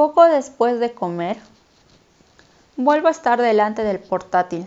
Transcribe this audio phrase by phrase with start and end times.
[0.00, 1.36] Poco después de comer,
[2.78, 4.64] vuelvo a estar delante del portátil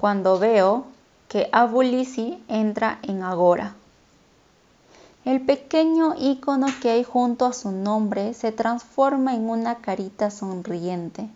[0.00, 0.86] cuando veo
[1.28, 1.82] que Abu
[2.48, 3.76] entra en Agora.
[5.24, 11.28] El pequeño icono que hay junto a su nombre se transforma en una carita sonriente,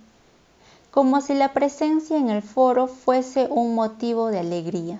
[0.90, 4.98] como si la presencia en el foro fuese un motivo de alegría.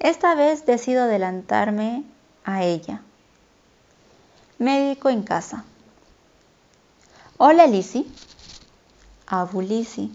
[0.00, 2.02] Esta vez decido adelantarme
[2.44, 3.00] a ella.
[4.58, 5.66] Médico en casa.
[7.44, 8.06] Hola Lizzie.
[9.26, 10.10] Abu Lizzie.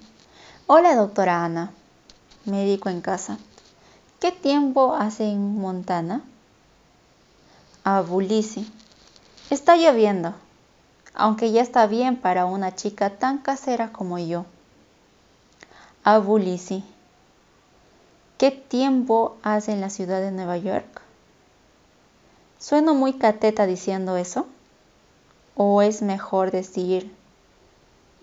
[0.66, 1.74] Hola doctora Ana.
[2.46, 3.38] Médico en casa.
[4.22, 6.22] ¿Qué tiempo hace en Montana?
[7.84, 8.66] Abulisi.
[9.50, 10.36] Está lloviendo,
[11.14, 14.46] aunque ya está bien para una chica tan casera como yo.
[16.06, 16.82] Abulisi.
[18.38, 21.02] ¿Qué tiempo hace en la ciudad de Nueva York?
[22.58, 24.48] ¿Sueno muy cateta diciendo eso?
[25.60, 27.12] ¿O es mejor decir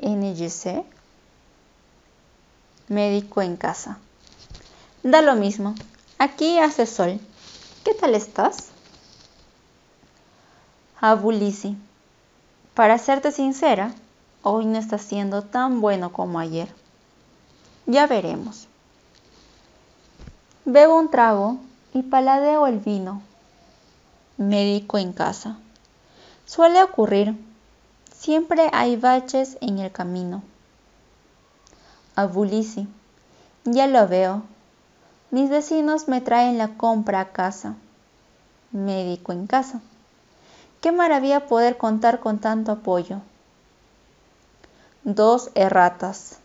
[0.00, 0.84] NGC?
[2.86, 3.98] Médico en casa.
[5.02, 5.74] Da lo mismo.
[6.18, 7.18] Aquí hace sol.
[7.84, 8.68] ¿Qué tal estás?
[11.00, 11.76] Abulisi.
[12.74, 13.92] Para serte sincera,
[14.44, 16.72] hoy no está siendo tan bueno como ayer.
[17.86, 18.68] Ya veremos.
[20.64, 21.56] Bebo un trago
[21.92, 23.22] y paladeo el vino.
[24.36, 25.58] Médico en casa.
[26.46, 27.34] Suele ocurrir.
[28.12, 30.42] Siempre hay baches en el camino.
[32.16, 32.86] Abulisi.
[33.64, 34.42] Ya lo veo.
[35.30, 37.74] Mis vecinos me traen la compra a casa.
[38.72, 39.80] Médico en casa.
[40.80, 43.20] Qué maravilla poder contar con tanto apoyo.
[45.02, 46.38] Dos erratas,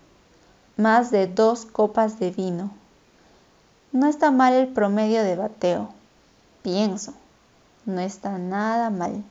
[0.78, 2.72] más de dos copas de vino.
[3.92, 5.90] No está mal el promedio de bateo.
[6.62, 7.14] Pienso,
[7.86, 9.24] no está nada mal.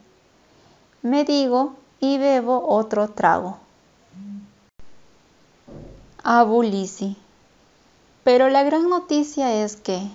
[1.02, 3.58] Me digo y bebo otro trago.
[6.24, 7.16] Abulisi.
[8.24, 10.10] Pero la gran noticia es que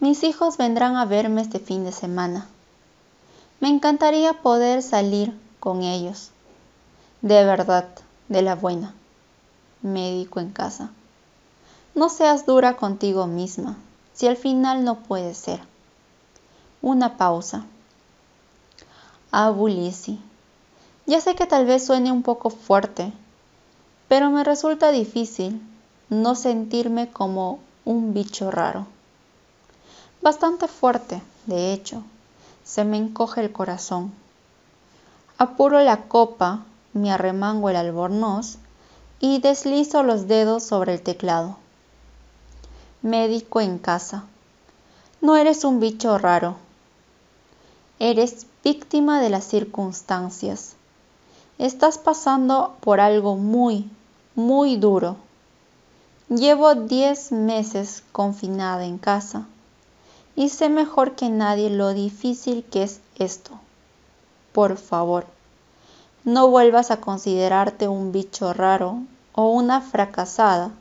[0.00, 2.48] mis hijos vendrán a verme este fin de semana.
[3.60, 6.30] Me encantaría poder salir con ellos.
[7.22, 7.88] De verdad,
[8.28, 8.92] de la buena.
[9.82, 10.90] Médico en casa.
[11.94, 13.76] No seas dura contigo misma,
[14.12, 15.60] si al final no puede ser.
[16.82, 17.64] Una pausa.
[19.30, 20.18] Abulisi.
[21.06, 23.12] Ya sé que tal vez suene un poco fuerte,
[24.08, 25.60] pero me resulta difícil
[26.08, 28.86] no sentirme como un bicho raro.
[30.22, 32.02] Bastante fuerte, de hecho
[32.66, 34.12] se me encoge el corazón.
[35.38, 38.58] Apuro la copa, me arremango el albornoz
[39.20, 41.56] y deslizo los dedos sobre el teclado.
[43.02, 44.24] Médico en casa.
[45.20, 46.56] No eres un bicho raro.
[48.00, 50.74] Eres víctima de las circunstancias.
[51.56, 53.88] Estás pasando por algo muy,
[54.34, 55.18] muy duro.
[56.28, 59.46] Llevo diez meses confinada en casa
[60.34, 63.52] y sé mejor que nadie lo difícil que es esto.
[64.52, 65.26] Por favor,
[66.24, 68.98] no vuelvas a considerarte un bicho raro
[69.32, 70.72] o una fracasada,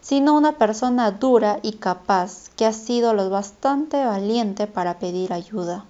[0.00, 5.84] sino una persona dura y capaz que ha sido lo bastante valiente para pedir ayuda.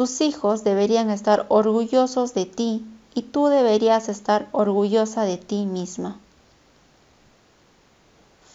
[0.00, 6.16] Tus hijos deberían estar orgullosos de ti y tú deberías estar orgullosa de ti misma.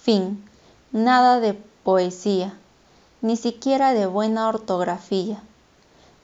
[0.01, 0.43] Fin.
[0.91, 1.53] Nada de
[1.83, 2.57] poesía
[3.21, 5.39] ni siquiera de buena ortografía.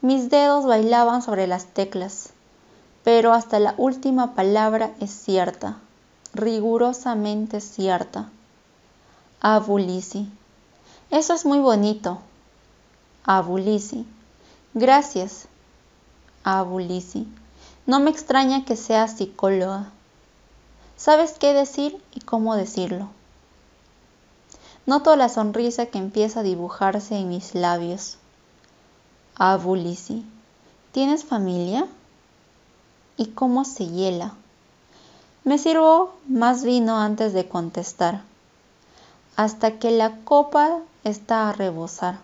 [0.01, 2.31] Mis dedos bailaban sobre las teclas,
[3.03, 5.77] pero hasta la última palabra es cierta,
[6.33, 8.31] rigurosamente cierta.
[9.39, 10.31] Abulisi.
[11.11, 12.17] Eso es muy bonito.
[13.23, 14.07] Abulisi.
[14.73, 15.47] Gracias.
[16.45, 17.27] Abulisi.
[17.85, 19.91] No me extraña que seas psicóloga.
[20.95, 23.09] Sabes qué decir y cómo decirlo.
[24.85, 28.17] Noto la sonrisa que empieza a dibujarse en mis labios.
[29.35, 30.25] Abulisi,
[30.93, 31.85] ¿tienes familia?
[33.17, 34.35] ¿Y cómo se hiela?
[35.43, 38.21] Me sirvo más vino antes de contestar,
[39.35, 42.19] hasta que la copa está a rebosar.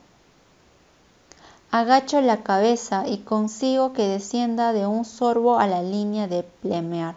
[1.71, 7.15] Agacho la cabeza y consigo que descienda de un sorbo a la línea de plemear.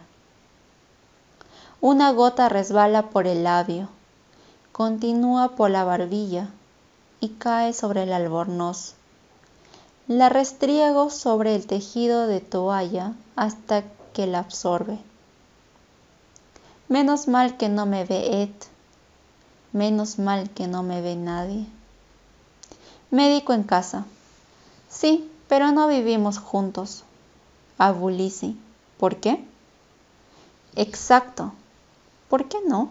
[1.81, 3.88] Una gota resbala por el labio
[4.81, 6.49] continúa por la barbilla
[7.20, 8.94] y cae sobre el albornoz.
[10.08, 14.99] La restriego sobre el tejido de toalla hasta que la absorbe.
[16.88, 18.55] Menos mal que no me ve Ed,
[19.75, 21.67] menos mal que no me ve nadie.
[23.11, 24.06] Médico en casa.
[24.90, 27.04] Sí, pero no vivimos juntos.
[27.78, 28.58] a Bulisi.
[28.98, 29.42] ¿Por qué?
[30.76, 31.52] Exacto.
[32.28, 32.90] ¿Por qué no?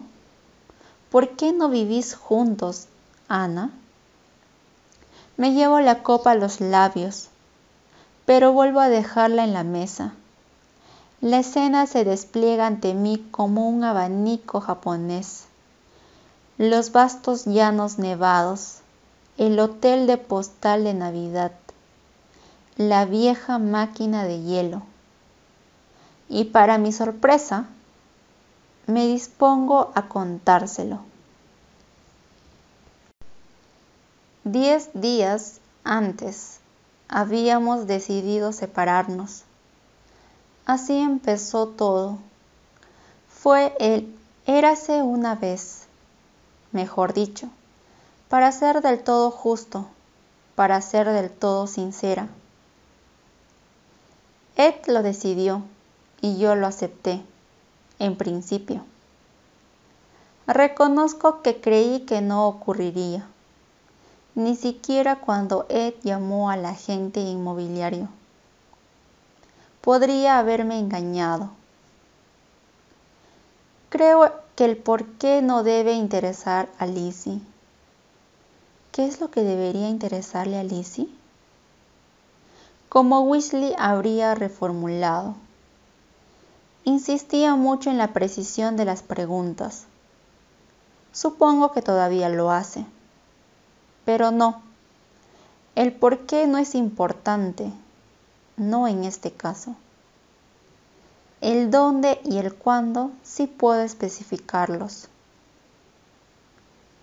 [1.10, 2.88] ¿Por qué no vivís juntos,
[3.28, 3.70] Ana?
[5.36, 7.28] Me llevo la copa a los labios,
[8.26, 10.14] pero vuelvo a dejarla en la mesa.
[11.20, 15.44] La escena se despliega ante mí como un abanico japonés.
[16.58, 18.78] Los vastos llanos nevados,
[19.38, 21.52] el hotel de postal de Navidad,
[22.80, 24.80] la vieja máquina de hielo.
[26.30, 27.66] Y para mi sorpresa,
[28.86, 31.00] me dispongo a contárselo.
[34.44, 36.60] Diez días antes
[37.06, 39.42] habíamos decidido separarnos.
[40.64, 42.16] Así empezó todo.
[43.28, 44.16] Fue el
[44.46, 45.82] érase una vez,
[46.72, 47.50] mejor dicho,
[48.30, 49.86] para ser del todo justo,
[50.54, 52.30] para ser del todo sincera.
[54.60, 55.62] Ed lo decidió
[56.20, 57.22] y yo lo acepté,
[57.98, 58.84] en principio.
[60.46, 63.26] Reconozco que creí que no ocurriría,
[64.34, 68.10] ni siquiera cuando Ed llamó al agente inmobiliario.
[69.80, 71.48] Podría haberme engañado.
[73.88, 77.40] Creo que el por qué no debe interesar a Lizzie.
[78.92, 81.08] ¿Qué es lo que debería interesarle a Lizzie?
[82.90, 85.36] Como Weasley habría reformulado.
[86.82, 89.84] Insistía mucho en la precisión de las preguntas.
[91.12, 92.84] Supongo que todavía lo hace.
[94.04, 94.60] Pero no.
[95.76, 97.70] El por qué no es importante,
[98.56, 99.76] no en este caso.
[101.40, 105.06] El dónde y el cuándo sí puedo especificarlos.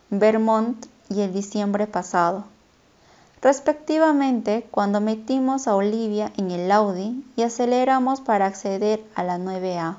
[0.09, 2.43] Vermont y el diciembre pasado
[3.41, 9.97] respectivamente cuando metimos a Olivia en el Audi y aceleramos para acceder a la 9A.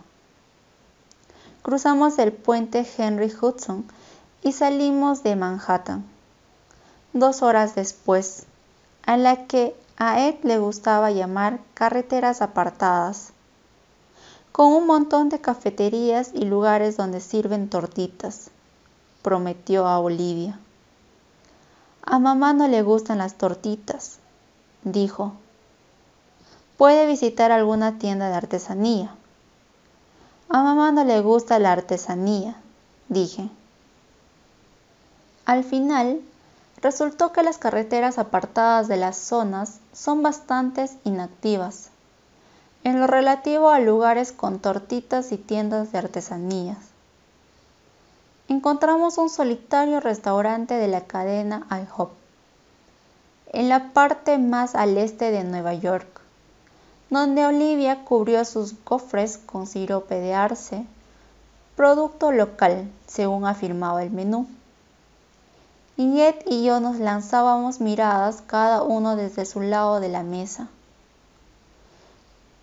[1.62, 3.84] Cruzamos el puente Henry Hudson
[4.42, 6.04] y salimos de Manhattan.
[7.12, 8.44] Dos horas después,
[9.04, 13.32] a la que a Ed le gustaba llamar carreteras apartadas,
[14.52, 18.50] con un montón de cafeterías y lugares donde sirven tortitas,
[19.22, 20.58] prometió a Olivia.
[22.10, 24.18] A mamá no le gustan las tortitas,
[24.82, 25.34] dijo.
[26.78, 29.14] Puede visitar alguna tienda de artesanía.
[30.48, 32.56] A mamá no le gusta la artesanía,
[33.10, 33.50] dije.
[35.44, 36.22] Al final,
[36.80, 41.90] resultó que las carreteras apartadas de las zonas son bastante inactivas
[42.84, 46.78] en lo relativo a lugares con tortitas y tiendas de artesanías
[48.48, 52.10] encontramos un solitario restaurante de la cadena IHOP,
[53.52, 56.22] en la parte más al este de Nueva York,
[57.10, 60.86] donde Olivia cubrió sus cofres con sirope de arce,
[61.76, 64.46] producto local, según afirmaba el menú.
[65.98, 70.68] Ed y yo nos lanzábamos miradas cada uno desde su lado de la mesa.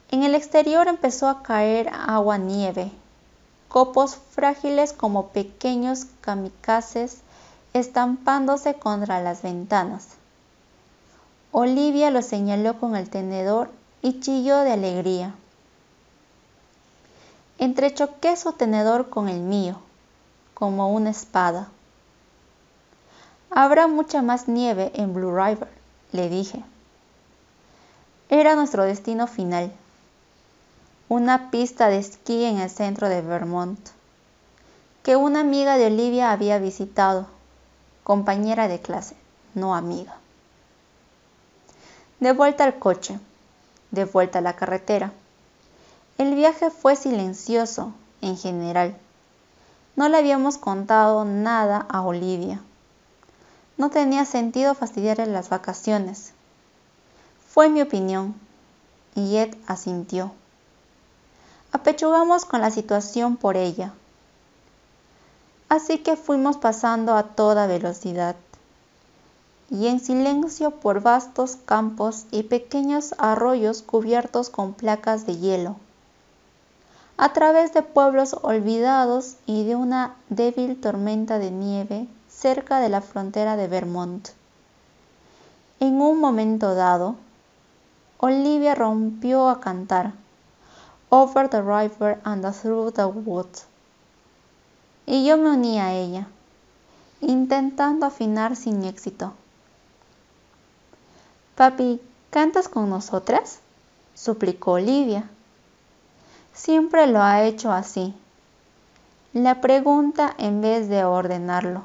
[0.10, 2.92] En el exterior empezó a caer agua nieve
[3.68, 7.20] copos frágiles como pequeños kamikazes
[7.74, 10.10] estampándose contra las ventanas.
[11.52, 13.70] Olivia lo señaló con el tenedor
[14.02, 15.36] y chilló de alegría.
[17.58, 19.78] Entrechoqué su tenedor con el mío,
[20.54, 21.70] como una espada.
[23.50, 25.70] Habrá mucha más nieve en Blue River,
[26.12, 26.64] le dije.
[28.30, 29.72] Era nuestro destino final
[31.08, 33.80] una pista de esquí en el centro de Vermont,
[35.04, 37.28] que una amiga de Olivia había visitado,
[38.04, 39.16] compañera de clase,
[39.54, 40.16] no amiga.
[42.20, 43.20] De vuelta al coche,
[43.92, 45.12] de vuelta a la carretera.
[46.18, 48.98] El viaje fue silencioso en general.
[49.96, 52.62] No le habíamos contado nada a Olivia.
[53.78, 56.34] No tenía sentido fastidiarle las vacaciones.
[57.48, 58.34] Fue mi opinión,
[59.14, 60.32] y Ed asintió
[61.76, 63.92] apechugamos con la situación por ella.
[65.68, 68.38] Así que fuimos pasando a toda velocidad
[69.70, 75.76] y en silencio por vastos campos y pequeños arroyos cubiertos con placas de hielo,
[77.18, 83.02] a través de pueblos olvidados y de una débil tormenta de nieve cerca de la
[83.02, 84.30] frontera de Vermont.
[85.82, 87.18] En un momento dado,
[88.20, 90.14] Olivia rompió a cantar
[91.10, 93.66] over the river and through the woods.
[95.06, 96.28] Y yo me uní a ella,
[97.22, 99.34] intentando afinar sin éxito.
[101.56, 103.60] Papi, ¿cantas con nosotras?
[104.14, 105.30] suplicó Olivia.
[106.54, 108.14] Siempre lo ha hecho así.
[109.34, 111.84] La pregunta en vez de ordenarlo.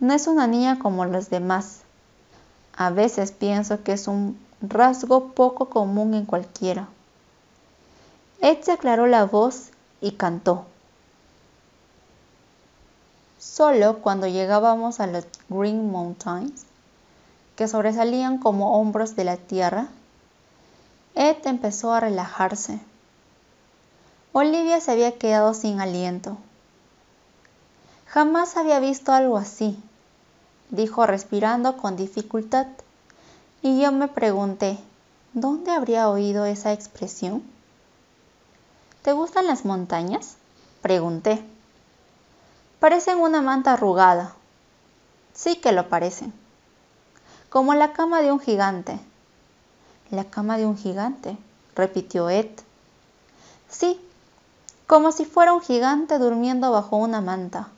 [0.00, 1.82] No es una niña como los demás.
[2.76, 6.88] A veces pienso que es un rasgo poco común en cualquiera.
[8.40, 10.66] Ed se aclaró la voz y cantó.
[13.38, 16.66] Solo cuando llegábamos a los Green Mountains,
[17.56, 19.88] que sobresalían como hombros de la tierra,
[21.14, 22.78] Ed empezó a relajarse.
[24.32, 26.36] Olivia se había quedado sin aliento.
[28.06, 29.82] Jamás había visto algo así,
[30.68, 32.66] dijo respirando con dificultad,
[33.62, 34.78] y yo me pregunté,
[35.32, 37.42] ¿dónde habría oído esa expresión?
[39.06, 40.34] ¿Te gustan las montañas?
[40.82, 41.40] Pregunté.
[42.80, 44.34] Parecen una manta arrugada.
[45.32, 46.32] Sí que lo parecen.
[47.48, 48.98] Como la cama de un gigante.
[50.10, 51.38] La cama de un gigante,
[51.76, 52.50] repitió Ed.
[53.70, 54.00] Sí,
[54.88, 57.68] como si fuera un gigante durmiendo bajo una manta.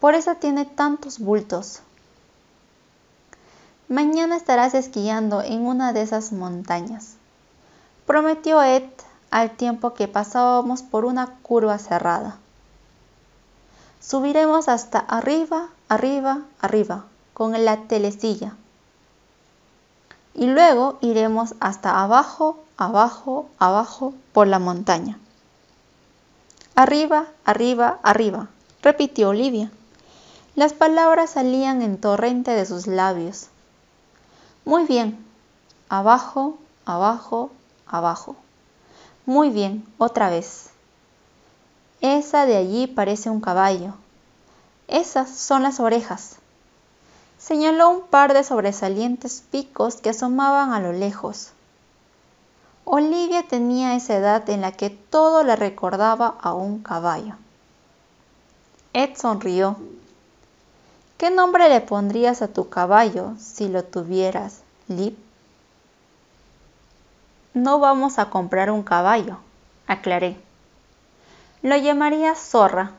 [0.00, 1.82] Por eso tiene tantos bultos.
[3.86, 7.12] Mañana estarás esquiando en una de esas montañas,
[8.06, 8.90] prometió Ed
[9.32, 12.36] al tiempo que pasábamos por una curva cerrada.
[13.98, 18.54] Subiremos hasta arriba, arriba, arriba, con la telecilla.
[20.34, 25.18] Y luego iremos hasta abajo, abajo, abajo, por la montaña.
[26.74, 28.48] Arriba, arriba, arriba,
[28.82, 29.70] repitió Olivia.
[30.56, 33.46] Las palabras salían en torrente de sus labios.
[34.66, 35.24] Muy bien.
[35.88, 37.50] Abajo, abajo,
[37.86, 38.36] abajo.
[39.24, 40.70] Muy bien, otra vez.
[42.00, 43.94] Esa de allí parece un caballo.
[44.88, 46.36] Esas son las orejas.
[47.38, 51.50] Señaló un par de sobresalientes picos que asomaban a lo lejos.
[52.84, 57.36] Olivia tenía esa edad en la que todo le recordaba a un caballo.
[58.92, 59.76] Ed sonrió.
[61.16, 65.16] ¿Qué nombre le pondrías a tu caballo si lo tuvieras, Lip?
[67.54, 69.36] No vamos a comprar un caballo,
[69.86, 70.40] aclaré.
[71.60, 72.92] Lo llamaría zorra.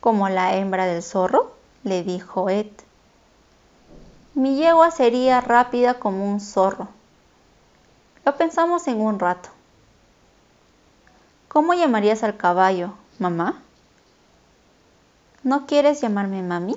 [0.00, 1.54] ¿Como la hembra del zorro?
[1.82, 2.70] le dijo Ed.
[4.34, 6.88] Mi yegua sería rápida como un zorro.
[8.26, 9.48] Lo pensamos en un rato.
[11.48, 13.62] ¿Cómo llamarías al caballo, mamá?
[15.42, 16.76] ¿No quieres llamarme mami?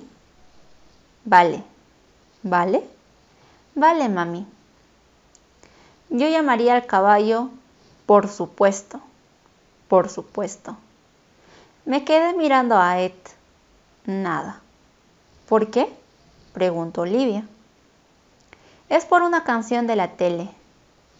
[1.25, 1.63] Vale.
[2.43, 2.87] ¿Vale?
[3.75, 4.47] Vale, mami.
[6.09, 7.49] Yo llamaría al caballo
[8.05, 9.01] por supuesto
[9.87, 10.75] por supuesto.
[11.85, 13.13] Me quedé mirando a Ed.
[14.05, 14.61] Nada.
[15.47, 15.93] ¿Por qué?
[16.53, 17.45] preguntó Olivia.
[18.89, 20.49] Es por una canción de la tele.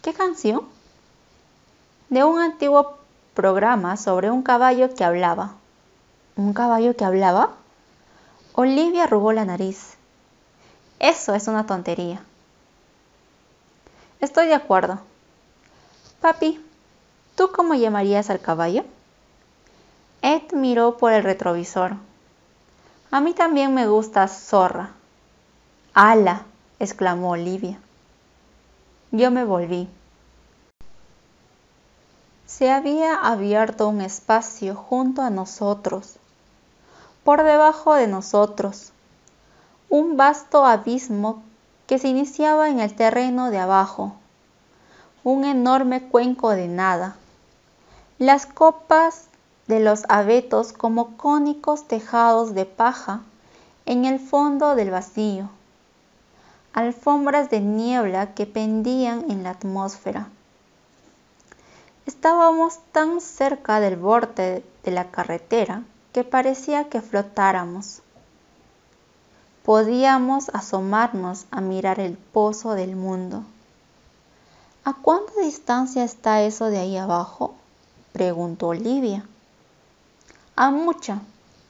[0.02, 0.62] ¿Qué canción?
[2.10, 2.98] De un antiguo
[3.34, 5.54] programa sobre un caballo que hablaba.
[6.36, 7.50] ¿Un caballo que hablaba?
[8.52, 9.94] Olivia arrugó la nariz.
[10.98, 12.22] Eso es una tontería.
[14.20, 15.00] Estoy de acuerdo.
[16.20, 16.60] Papi,
[17.36, 18.82] ¿Tú cómo llamarías al caballo?
[20.22, 21.96] Ed miró por el retrovisor.
[23.10, 24.92] A mí también me gusta zorra.
[25.92, 26.46] ¡Hala!
[26.78, 27.78] exclamó Olivia.
[29.10, 29.86] Yo me volví.
[32.46, 36.16] Se había abierto un espacio junto a nosotros,
[37.22, 38.92] por debajo de nosotros,
[39.90, 41.42] un vasto abismo
[41.86, 44.14] que se iniciaba en el terreno de abajo,
[45.24, 47.16] un enorme cuenco de nada
[48.18, 49.26] las copas
[49.66, 53.20] de los abetos como cónicos tejados de paja
[53.84, 55.50] en el fondo del vacío,
[56.72, 60.28] alfombras de niebla que pendían en la atmósfera.
[62.06, 65.82] Estábamos tan cerca del borde de la carretera
[66.14, 68.00] que parecía que flotáramos.
[69.66, 73.42] Podíamos asomarnos a mirar el pozo del mundo.
[74.84, 77.56] ¿A cuánta distancia está eso de ahí abajo?
[78.12, 79.26] preguntó Olivia.
[80.54, 81.18] A mucha,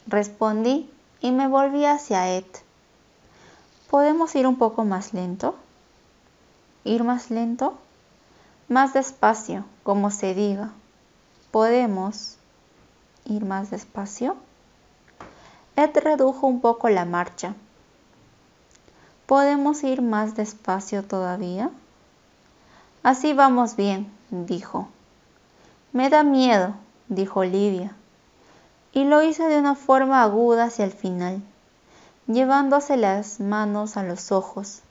[0.06, 0.90] respondí
[1.22, 2.44] y me volví hacia Ed.
[3.88, 5.54] ¿Podemos ir un poco más lento?
[6.84, 7.78] ¿Ir más lento?
[8.68, 10.70] Más despacio, como se diga.
[11.50, 12.36] ¿Podemos
[13.24, 14.36] ir más despacio?
[15.76, 17.54] Ed redujo un poco la marcha.
[19.26, 21.70] ¿Podemos ir más despacio todavía?
[23.02, 24.88] Así vamos bien, dijo.
[25.92, 26.74] Me da miedo,
[27.08, 27.94] dijo Olivia,
[28.92, 31.42] y lo hizo de una forma aguda hacia el final,
[32.26, 34.82] llevándose las manos a los ojos.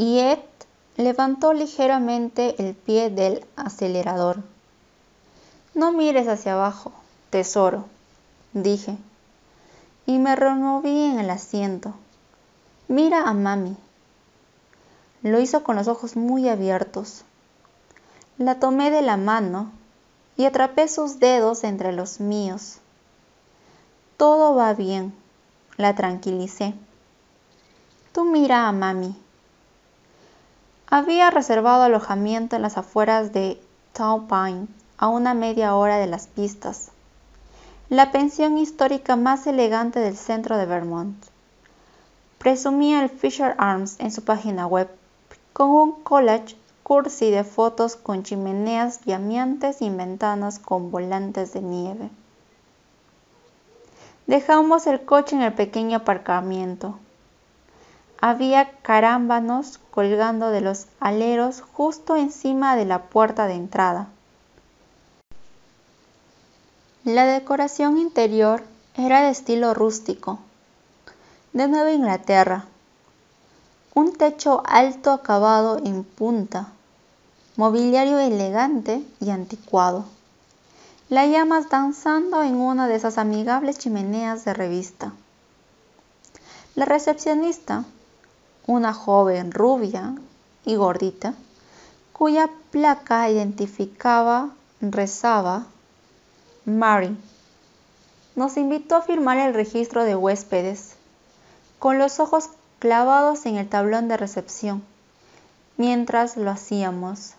[0.00, 0.38] y Ed
[0.96, 4.42] levantó ligeramente el pie del acelerador.
[5.74, 6.90] No mires hacia abajo,
[7.28, 7.84] tesoro,
[8.54, 8.96] dije,
[10.10, 11.94] y me removí en el asiento.
[12.88, 13.76] Mira a mami.
[15.22, 17.24] Lo hizo con los ojos muy abiertos.
[18.36, 19.70] La tomé de la mano
[20.36, 22.78] y atrapé sus dedos entre los míos.
[24.16, 25.14] Todo va bien,
[25.76, 26.74] la tranquilicé.
[28.12, 29.16] Tú mira a mami.
[30.88, 33.62] Había reservado alojamiento en las afueras de
[33.92, 34.66] Taupine,
[34.98, 36.90] a una media hora de las pistas,
[37.90, 41.26] la pensión histórica más elegante del centro de Vermont.
[42.38, 44.88] Presumía el Fisher Arms en su página web,
[45.52, 52.10] con un college cursi de fotos con chimeneas llameantes y ventanas con volantes de nieve.
[54.28, 56.96] Dejamos el coche en el pequeño aparcamiento.
[58.20, 64.06] Había carámbanos colgando de los aleros justo encima de la puerta de entrada.
[67.04, 68.62] La decoración interior
[68.94, 70.38] era de estilo rústico,
[71.54, 72.66] de Nueva Inglaterra.
[73.94, 76.68] Un techo alto acabado en punta,
[77.56, 80.04] mobiliario elegante y anticuado.
[81.08, 85.14] La llamas danzando en una de esas amigables chimeneas de revista.
[86.74, 87.84] La recepcionista,
[88.66, 90.16] una joven rubia
[90.66, 91.32] y gordita,
[92.12, 94.50] cuya placa identificaba,
[94.82, 95.64] rezaba,
[96.64, 97.16] Mary.
[98.36, 100.94] Nos invitó a firmar el registro de huéspedes,
[101.78, 104.82] con los ojos clavados en el tablón de recepción,
[105.76, 107.32] mientras lo hacíamos.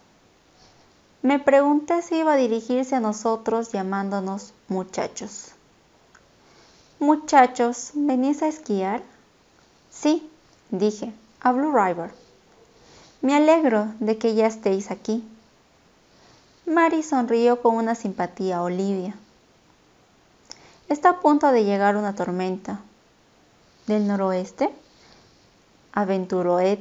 [1.21, 5.51] Me pregunté si iba a dirigirse a nosotros llamándonos muchachos.
[6.99, 9.03] Muchachos, ¿venís a esquiar?
[9.91, 10.29] Sí,
[10.71, 12.11] dije, a Blue River.
[13.21, 15.23] Me alegro de que ya estéis aquí.
[16.65, 19.15] Mary sonrió con una simpatía a Olivia.
[20.89, 22.81] Está a punto de llegar una tormenta.
[23.87, 24.69] ¿Del noroeste?
[25.91, 26.79] aventuró Ed,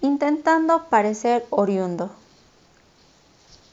[0.00, 2.10] intentando parecer oriundo.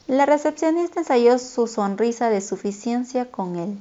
[0.07, 3.77] La recepcionista ensayó su sonrisa de suficiencia con él.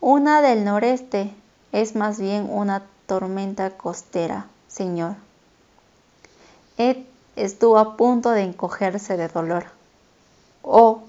[0.00, 1.34] Una del noreste
[1.72, 5.16] es más bien una tormenta costera, señor.
[6.76, 6.98] Ed
[7.36, 9.77] estuvo a punto de encogerse de dolor.
[10.70, 11.00] Oh,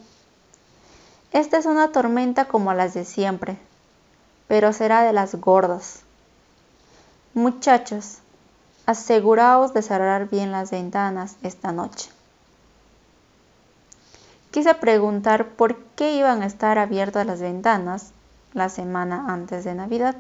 [1.34, 3.58] esta es una tormenta como las de siempre,
[4.48, 6.04] pero será de las gordas.
[7.34, 8.20] Muchachos,
[8.86, 12.10] aseguraos de cerrar bien las ventanas esta noche.
[14.52, 18.14] Quise preguntar por qué iban a estar abiertas las ventanas
[18.54, 20.16] la semana antes de Navidad.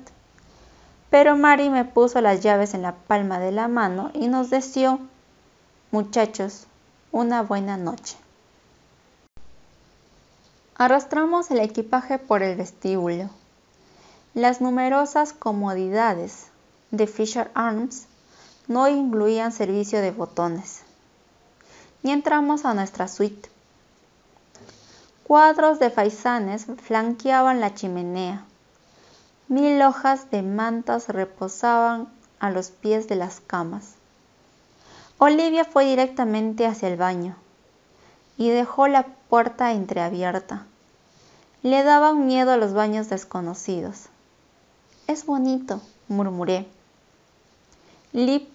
[1.09, 4.99] Pero Mari me puso las llaves en la palma de la mano y nos deseó,
[5.91, 6.67] muchachos,
[7.13, 8.17] una buena noche.
[10.81, 13.29] Arrastramos el equipaje por el vestíbulo.
[14.33, 16.47] Las numerosas comodidades
[16.91, 18.05] de Fisher Arms
[18.69, 20.83] no incluían servicio de botones.
[22.01, 23.49] Y entramos a nuestra suite.
[25.25, 28.45] Cuadros de faisanes flanqueaban la chimenea.
[29.49, 32.07] Mil hojas de mantas reposaban
[32.39, 33.95] a los pies de las camas.
[35.17, 37.35] Olivia fue directamente hacia el baño
[38.39, 40.65] y dejó la puerta entreabierta.
[41.61, 44.05] Le daban miedo a los baños desconocidos.
[45.07, 46.65] Es bonito, murmuré.
[48.13, 48.47] Lip,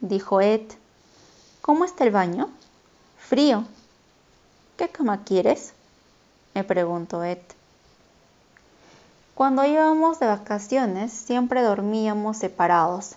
[0.00, 0.60] dijo Ed,
[1.62, 2.50] ¿cómo está el baño?
[3.18, 3.64] Frío.
[4.76, 5.72] ¿Qué cama quieres?
[6.54, 7.38] me preguntó Ed.
[9.34, 13.12] Cuando íbamos de vacaciones siempre dormíamos separados,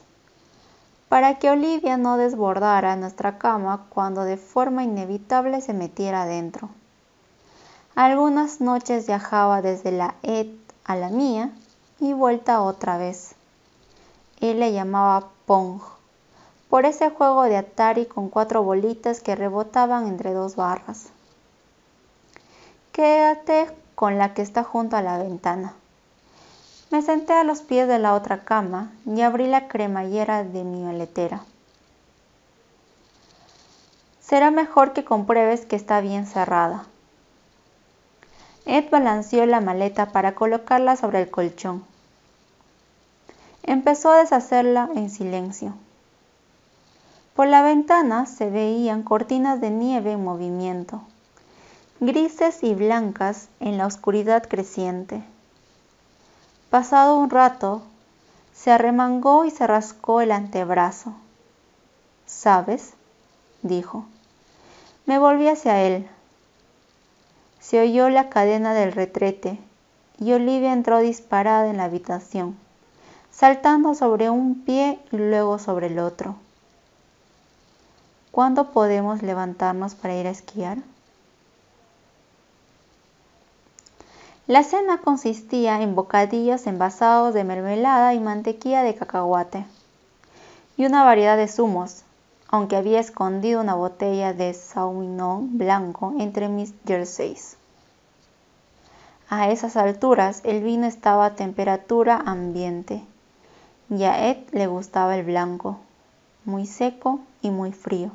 [1.14, 6.70] para que Olivia no desbordara nuestra cama cuando de forma inevitable se metiera adentro.
[7.94, 10.48] Algunas noches viajaba desde la Ed
[10.84, 11.52] a la mía
[12.00, 13.36] y vuelta otra vez.
[14.42, 15.82] Él le llamaba Pong,
[16.68, 21.10] por ese juego de Atari con cuatro bolitas que rebotaban entre dos barras.
[22.92, 25.76] Quédate con la que está junto a la ventana.
[26.94, 30.84] Me senté a los pies de la otra cama y abrí la cremallera de mi
[30.84, 31.42] maletera.
[34.22, 36.86] Será mejor que compruebes que está bien cerrada.
[38.68, 41.84] Ed balanceó la maleta para colocarla sobre el colchón.
[43.64, 45.74] Empezó a deshacerla en silencio.
[47.36, 51.02] Por la ventana se veían cortinas de nieve en movimiento
[52.00, 55.24] grises y blancas en la oscuridad creciente.
[56.74, 57.84] Pasado un rato,
[58.52, 61.14] se arremangó y se rascó el antebrazo.
[62.26, 62.96] ¿Sabes?
[63.62, 64.06] dijo.
[65.06, 66.10] Me volví hacia él.
[67.60, 69.60] Se oyó la cadena del retrete
[70.18, 72.58] y Olivia entró disparada en la habitación,
[73.30, 76.38] saltando sobre un pie y luego sobre el otro.
[78.32, 80.80] ¿Cuándo podemos levantarnos para ir a esquiar?
[84.46, 89.66] La cena consistía en bocadillos envasados de mermelada y mantequilla de cacahuate,
[90.76, 92.04] y una variedad de zumos,
[92.50, 97.56] aunque había escondido una botella de sauvignon blanco entre mis jerseys.
[99.30, 103.02] A esas alturas el vino estaba a temperatura ambiente,
[103.90, 105.78] y a Ed le gustaba el blanco,
[106.44, 108.12] muy seco y muy frío.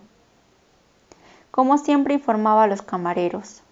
[1.51, 3.63] Como siempre informaba a los camareros.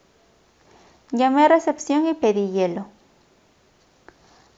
[1.13, 2.87] Llamé a recepción y pedí hielo.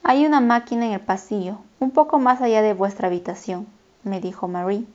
[0.03, 3.67] Hay una máquina en el pasillo, un poco más allá de vuestra habitación,
[4.03, 4.87] me dijo Marie.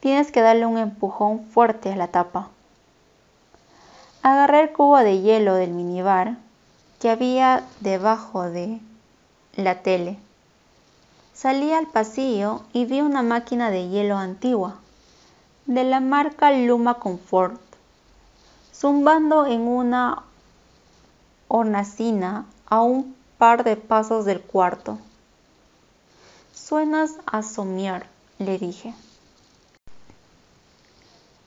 [0.00, 2.48] Tienes que darle un empujón fuerte a la tapa.
[4.22, 6.38] Agarré el cubo de hielo del minibar
[7.00, 8.80] que había debajo de
[9.56, 10.18] la tele.
[11.34, 14.76] Salí al pasillo y vi una máquina de hielo antigua,
[15.66, 17.60] de la marca Luma Comfort,
[18.72, 20.22] zumbando en una
[21.48, 24.98] hornacina a un par de pasos del cuarto.
[26.52, 28.06] Suenas a somiar,
[28.38, 28.94] le dije.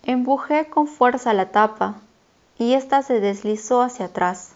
[0.04, 1.96] Empujé con fuerza la tapa
[2.58, 4.52] y ésta se deslizó hacia atrás.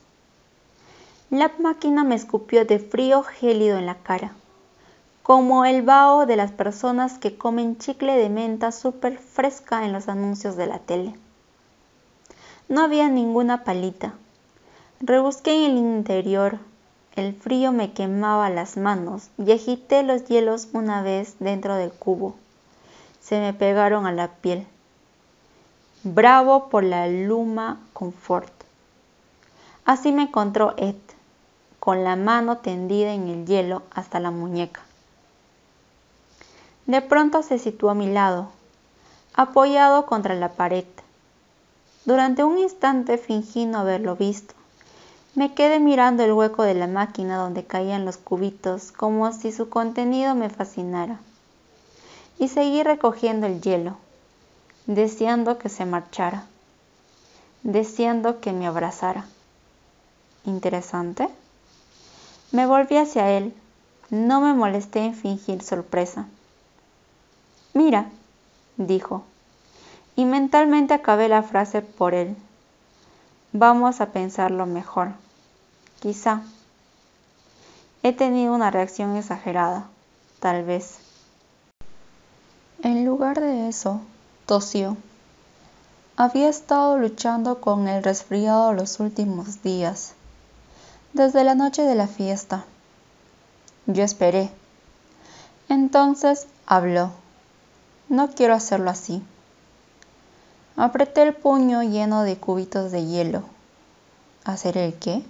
[1.29, 4.33] La máquina me escupió de frío gélido en la cara,
[5.23, 10.07] como el vaho de las personas que comen chicle de menta súper fresca en los
[10.07, 11.15] anuncios de la tele.
[12.69, 14.13] No había ninguna palita,
[15.05, 16.59] Rebusqué en el interior.
[17.17, 22.35] El frío me quemaba las manos y agité los hielos una vez dentro del cubo.
[23.19, 24.65] Se me pegaron a la piel.
[26.03, 28.53] Bravo por la Luma Comfort.
[29.83, 30.95] Así me encontró Ed,
[31.81, 34.79] con la mano tendida en el hielo hasta la muñeca.
[36.85, 38.51] De pronto se situó a mi lado,
[39.33, 40.85] apoyado contra la pared.
[42.05, 44.53] Durante un instante fingí no haberlo visto.
[45.35, 49.67] Me quedé mirando el hueco de la máquina donde caían los cubitos como si su
[49.67, 51.19] contenido me fascinara.
[52.37, 53.97] Y seguí recogiendo el hielo,
[54.85, 56.45] deseando que se marchara,
[57.63, 59.25] deseando que me abrazara.
[60.45, 61.27] ¿Interesante?
[62.51, 63.55] Me volví hacia él.
[64.11, 66.27] No me molesté en fingir sorpresa.
[67.73, 68.05] Mira,
[68.77, 69.23] dijo,
[70.15, 72.35] y mentalmente acabé la frase por él.
[73.51, 75.22] Vamos a pensarlo mejor.
[76.03, 76.41] Quizá.
[78.03, 79.87] He tenido una reacción exagerada,
[80.41, 80.97] tal vez.
[82.81, 84.01] En lugar de eso,
[84.45, 84.97] tosió.
[86.17, 90.13] Había estado luchando con el resfriado los últimos días,
[91.13, 92.65] desde la noche de la fiesta.
[93.85, 94.51] Yo esperé.
[95.69, 97.11] Entonces habló.
[98.09, 99.23] No quiero hacerlo así.
[100.75, 103.43] Apreté el puño lleno de cubitos de hielo.
[104.43, 105.23] ¿Hacer el qué?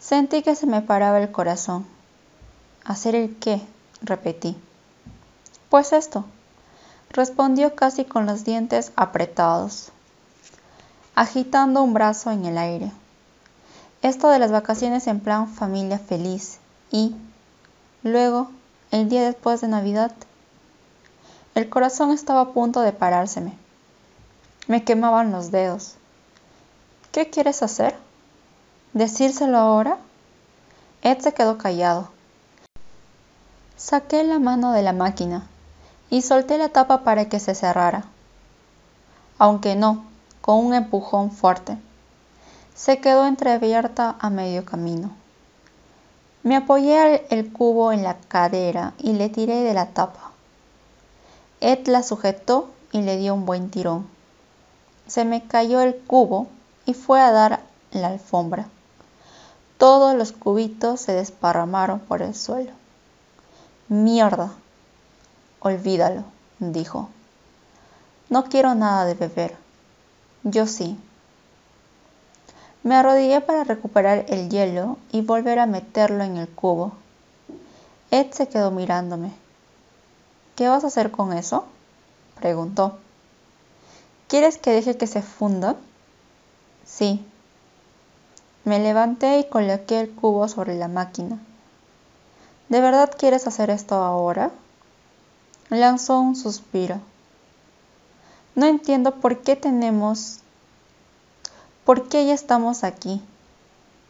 [0.00, 1.86] Sentí que se me paraba el corazón.
[2.84, 3.60] ¿Hacer el qué?
[4.00, 4.56] repetí.
[5.68, 6.24] Pues esto,
[7.10, 9.90] respondió casi con los dientes apretados,
[11.14, 12.92] agitando un brazo en el aire.
[14.02, 16.58] Esto de las vacaciones en plan familia feliz
[16.92, 17.16] y,
[18.04, 18.50] luego,
[18.92, 20.12] el día después de Navidad.
[21.54, 23.52] El corazón estaba a punto de parárseme.
[24.68, 25.96] Me quemaban los dedos.
[27.10, 27.96] ¿Qué quieres hacer?
[28.92, 29.98] ¿Decírselo ahora?
[31.02, 32.08] Ed se quedó callado.
[33.76, 35.46] Saqué la mano de la máquina
[36.10, 38.04] y solté la tapa para que se cerrara.
[39.38, 40.04] Aunque no,
[40.40, 41.78] con un empujón fuerte.
[42.74, 45.10] Se quedó entreabierta a medio camino.
[46.42, 50.32] Me apoyé el cubo en la cadera y le tiré de la tapa.
[51.60, 54.18] Ed la sujetó y le dio un buen tirón
[55.08, 56.46] se me cayó el cubo
[56.84, 58.68] y fue a dar la alfombra.
[59.78, 62.72] Todos los cubitos se desparramaron por el suelo.
[63.86, 64.52] Mierda.
[65.60, 66.24] Olvídalo,
[66.58, 67.08] dijo.
[68.28, 69.56] No quiero nada de beber.
[70.42, 70.98] Yo sí.
[72.82, 76.92] Me arrodillé para recuperar el hielo y volver a meterlo en el cubo.
[78.10, 79.32] Ed se quedó mirándome.
[80.56, 81.66] ¿Qué vas a hacer con eso?
[82.34, 82.98] preguntó.
[84.26, 85.76] ¿Quieres que deje que se funda?
[86.84, 87.24] Sí.
[88.68, 91.38] Me levanté y coloqué el cubo sobre la máquina.
[92.68, 94.50] ¿De verdad quieres hacer esto ahora?
[95.70, 97.00] Lanzó un suspiro.
[98.54, 100.40] No entiendo por qué tenemos,
[101.86, 103.22] por qué ya estamos aquí.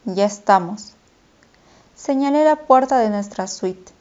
[0.05, 0.95] Ya estamos.
[1.95, 3.93] Señalé la puerta de nuestra suite.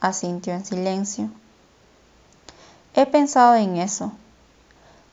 [0.00, 1.28] Asintió en silencio.
[2.94, 4.12] He pensado en eso.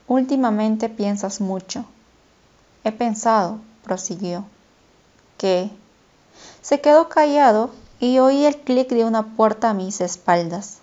[0.08, 1.84] Últimamente piensas mucho.
[2.86, 4.46] He pensado, prosiguió,
[5.38, 5.70] que...
[6.62, 7.70] Se quedó callado
[8.00, 10.80] y oí el clic de una puerta a mis espaldas.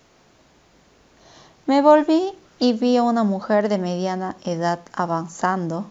[1.67, 5.87] Me volví y vi a una mujer de mediana edad avanzando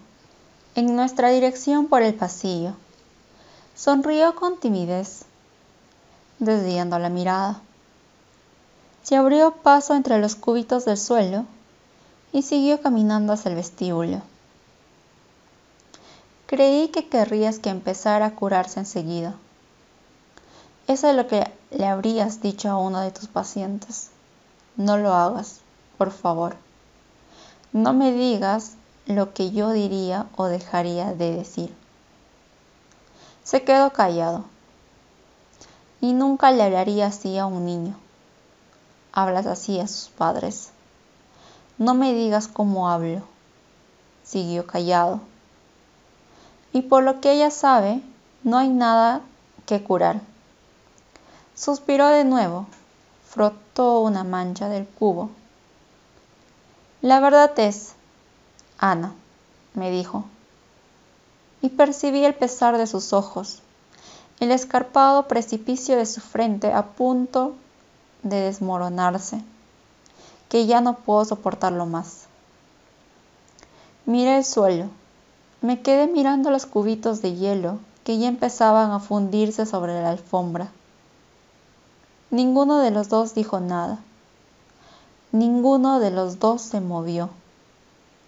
[0.76, 2.74] en nuestra dirección por el pasillo.
[3.76, 5.26] Sonrió con timidez,
[6.38, 7.62] desviando la mirada.
[9.04, 11.46] Se abrió paso entre los cúbitos del suelo
[12.32, 14.22] y siguió caminando hacia el vestíbulo.
[16.50, 19.36] Creí que querrías que empezara a curarse enseguida.
[20.88, 24.10] Eso es lo que le habrías dicho a uno de tus pacientes.
[24.76, 25.62] No lo hagas
[26.00, 26.56] por favor,
[27.74, 31.76] no me digas lo que yo diría o dejaría de decir.
[33.44, 34.46] Se quedó callado.
[36.00, 37.96] Y nunca le hablaría así a un niño.
[39.12, 40.70] Hablas así a sus padres.
[41.78, 43.24] No me digas cómo hablo.
[44.24, 45.20] Siguió callado.
[46.74, 48.02] Y por lo que ella sabe,
[48.44, 49.22] no hay nada
[49.66, 50.22] que curar.
[51.56, 52.68] Suspiró de nuevo,
[53.28, 55.30] frotó una mancha del cubo
[57.02, 57.94] la verdad es,
[58.78, 59.14] Ana,
[59.74, 60.26] me dijo,
[61.62, 63.62] y percibí el pesar de sus ojos,
[64.42, 67.56] el escarpado precipicio de su frente a punto
[68.24, 69.42] de desmoronarse,
[70.50, 72.26] que ya no puedo soportarlo más.
[74.06, 74.90] Miré el suelo,
[75.62, 80.72] me quedé mirando los cubitos de hielo que ya empezaban a fundirse sobre la alfombra.
[82.32, 84.00] Ninguno de los dos dijo nada.
[85.32, 87.30] Ninguno de los dos se movió.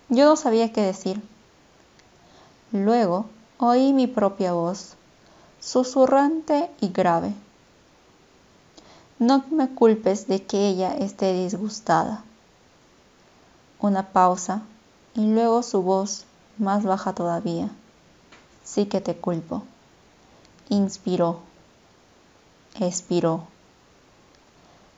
[0.09, 1.21] Yo no sabía qué decir.
[2.71, 3.25] Luego
[3.59, 4.95] oí mi propia voz,
[5.59, 7.33] susurrante y grave.
[9.19, 12.23] No me culpes de que ella esté disgustada.
[13.79, 14.63] Una pausa
[15.13, 16.25] y luego su voz
[16.57, 17.69] más baja todavía.
[18.63, 19.63] Sí que te culpo.
[20.69, 21.39] Inspiró.
[22.79, 23.43] Expiró.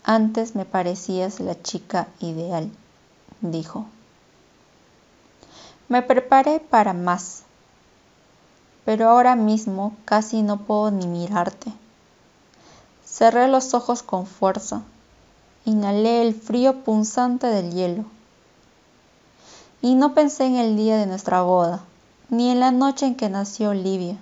[0.03, 2.69] Antes me parecías la chica ideal,
[3.39, 3.85] dijo.
[5.87, 7.43] Me preparé para más,
[8.83, 11.71] pero ahora mismo casi no puedo ni mirarte.
[13.05, 14.81] Cerré los ojos con fuerza,
[15.65, 18.05] inhalé el frío punzante del hielo.
[19.83, 21.81] Y no pensé en el día de nuestra boda,
[22.29, 24.15] ni en la noche en que nació Olivia,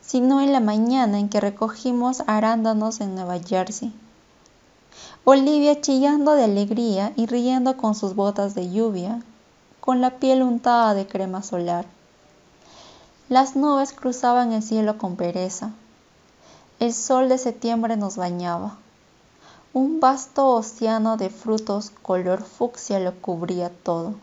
[0.00, 3.92] sino en la mañana en que recogimos arándanos en Nueva Jersey.
[5.24, 9.20] Olivia chillando de alegría y riendo con sus botas de lluvia,
[9.82, 11.84] con la piel untada de crema solar.
[13.28, 15.72] Las nubes cruzaban el cielo con pereza.
[16.80, 18.78] El sol de septiembre nos bañaba.
[19.80, 24.16] Un vasto océano de frutos color fucsia lo cubría todo.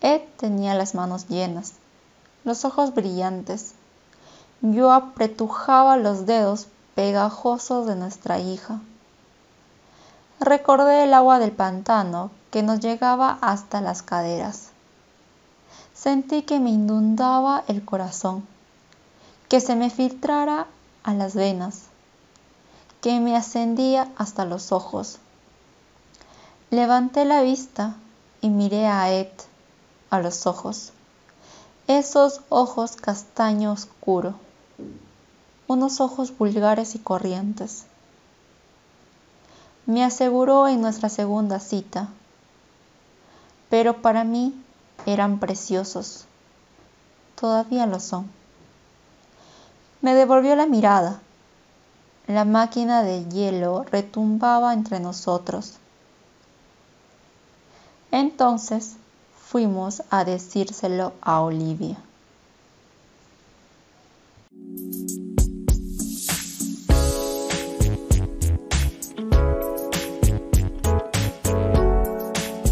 [0.00, 1.74] Ed tenía las manos llenas,
[2.44, 3.74] los ojos brillantes.
[4.62, 8.80] Yo apretujaba los dedos pegajosos de nuestra hija.
[10.38, 14.70] Recordé el agua del pantano que nos llegaba hasta las caderas.
[15.92, 18.46] Sentí que me inundaba el corazón,
[19.50, 20.68] que se me filtrara
[21.02, 21.89] a las venas,
[23.00, 25.18] que me ascendía hasta los ojos.
[26.70, 27.96] Levanté la vista
[28.40, 29.28] y miré a Ed
[30.10, 30.92] a los ojos,
[31.86, 34.34] esos ojos castaño oscuro,
[35.66, 37.84] unos ojos vulgares y corrientes
[39.90, 42.10] me aseguró en nuestra segunda cita,
[43.68, 44.54] pero para mí
[45.04, 46.26] eran preciosos.
[47.34, 48.30] Todavía lo son.
[50.00, 51.20] Me devolvió la mirada.
[52.30, 55.72] La máquina de hielo retumbaba entre nosotros.
[58.12, 58.94] Entonces
[59.36, 61.96] fuimos a decírselo a Olivia.